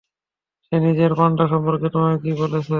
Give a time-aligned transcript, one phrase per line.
[0.65, 2.69] সে নিজের পান্ডা সম্পর্কে তোমাকে কী বলেছে?